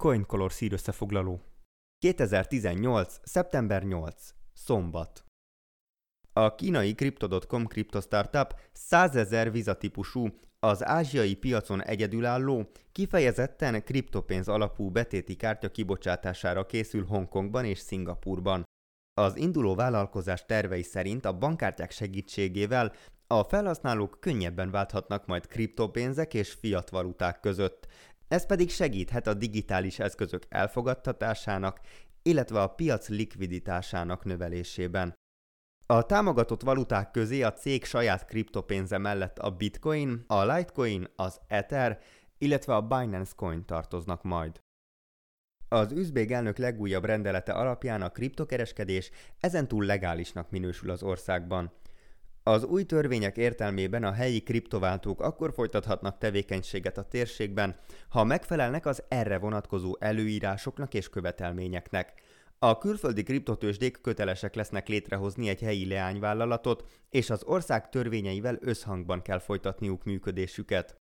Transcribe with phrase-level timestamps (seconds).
[0.00, 1.40] CoinColor szír összefoglaló.
[1.98, 3.20] 2018.
[3.22, 4.34] szeptember 8.
[4.52, 5.24] Szombat.
[6.32, 10.28] A kínai Crypto.com kriptostartup 100 ezer vizatípusú,
[10.58, 18.64] az ázsiai piacon egyedülálló, kifejezetten kriptopénz alapú betéti kártya kibocsátására készül Hongkongban és Szingapurban.
[19.14, 22.92] Az induló vállalkozás tervei szerint a bankkártyák segítségével
[23.32, 27.86] a felhasználók könnyebben válthatnak majd kriptopénzek és fiat valuták között.
[28.30, 31.80] Ez pedig segíthet a digitális eszközök elfogadtatásának,
[32.22, 35.14] illetve a piac likviditásának növelésében.
[35.86, 42.00] A támogatott valuták közé a cég saját kriptopénze mellett a Bitcoin, a Litecoin, az Ether,
[42.38, 44.60] illetve a Binance Coin tartoznak majd.
[45.68, 51.72] Az üzbég elnök legújabb rendelete alapján a kriptokereskedés ezentúl legálisnak minősül az országban.
[52.42, 57.76] Az új törvények értelmében a helyi kriptováltók akkor folytathatnak tevékenységet a térségben,
[58.08, 62.12] ha megfelelnek az erre vonatkozó előírásoknak és követelményeknek.
[62.58, 69.38] A külföldi kriptotősdék kötelesek lesznek létrehozni egy helyi leányvállalatot, és az ország törvényeivel összhangban kell
[69.38, 70.96] folytatniuk működésüket.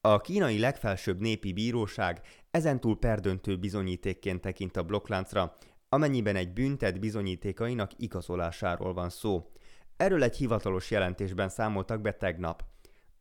[0.00, 2.20] A kínai legfelsőbb népi bíróság
[2.50, 5.56] ezentúl perdöntő bizonyítékként tekint a blokkláncra,
[5.88, 9.50] amennyiben egy büntet bizonyítékainak igazolásáról van szó.
[9.96, 12.64] Erről egy hivatalos jelentésben számoltak be tegnap.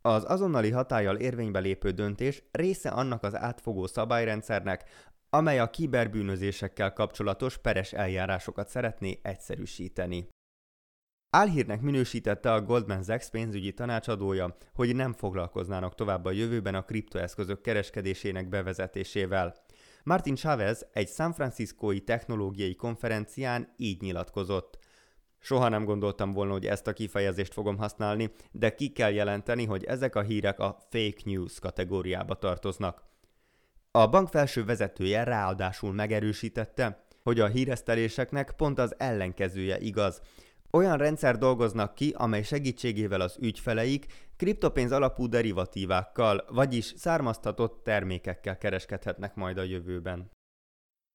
[0.02, 4.90] Az azonnali hatállyal érvénybe lépő döntés része annak az átfogó szabályrendszernek,
[5.30, 10.28] amely a kiberbűnözésekkel kapcsolatos peres eljárásokat szeretné egyszerűsíteni.
[11.30, 17.62] Álhírnek minősítette a Goldman Sachs pénzügyi tanácsadója, hogy nem foglalkoznának tovább a jövőben a kriptoeszközök
[17.62, 19.56] kereskedésének bevezetésével.
[20.04, 24.78] Martin Chavez egy San Franciscói technológiai konferencián így nyilatkozott.
[25.46, 29.84] Soha nem gondoltam volna, hogy ezt a kifejezést fogom használni, de ki kell jelenteni, hogy
[29.84, 33.04] ezek a hírek a fake news kategóriába tartoznak.
[33.92, 40.22] A bank felső vezetője ráadásul megerősítette, hogy a híreszteléseknek pont az ellenkezője igaz.
[40.72, 44.06] Olyan rendszer dolgoznak ki, amely segítségével az ügyfeleik
[44.38, 50.32] kriptopénz alapú derivatívákkal, vagyis származtatott termékekkel kereskedhetnek majd a jövőben.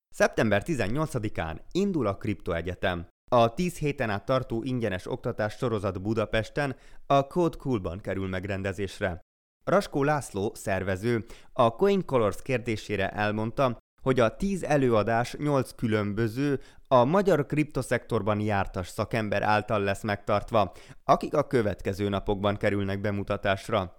[0.09, 3.09] Szeptember 18-án indul a Kriptoegyetem.
[3.28, 9.21] A 10 héten át tartó ingyenes oktatás sorozat Budapesten a Code Coolban kerül megrendezésre.
[9.65, 17.05] Raskó László, szervező, a Coin Colors kérdésére elmondta, hogy a 10 előadás 8 különböző, a
[17.05, 20.72] magyar kriptoszektorban jártas szakember által lesz megtartva,
[21.05, 23.97] akik a következő napokban kerülnek bemutatásra.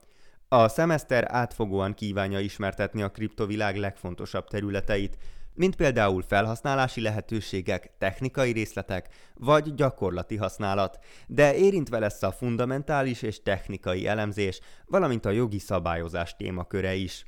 [0.48, 5.18] A szemeszter átfogóan kívánja ismertetni a kriptovilág legfontosabb területeit,
[5.60, 13.42] mint például felhasználási lehetőségek, technikai részletek vagy gyakorlati használat, de érintve lesz a fundamentális és
[13.44, 17.26] technikai elemzés, valamint a jogi szabályozás témaköre is.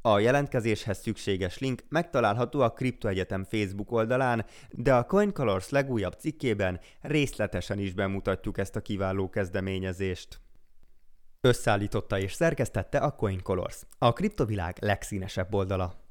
[0.00, 7.78] A jelentkezéshez szükséges link megtalálható a Kriptoegyetem Facebook oldalán, de a CoinColors legújabb cikkében részletesen
[7.78, 10.40] is bemutatjuk ezt a kiváló kezdeményezést.
[11.40, 16.01] Összeállította és szerkesztette a CoinColors, a kriptovilág legszínesebb oldala.